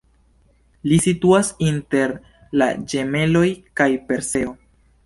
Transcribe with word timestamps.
Li 0.91 0.97
situas 1.03 1.51
inter 1.67 2.17
la 2.63 2.71
Ĝemeloj 2.95 3.47
kaj 3.83 3.93
Perseo. 4.11 4.61